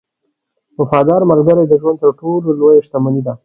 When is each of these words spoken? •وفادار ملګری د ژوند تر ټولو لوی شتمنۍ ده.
•وفادار 0.79 1.21
ملګری 1.31 1.63
د 1.67 1.73
ژوند 1.81 1.97
تر 2.03 2.11
ټولو 2.19 2.49
لوی 2.59 2.77
شتمنۍ 2.85 3.21
ده. 3.25 3.33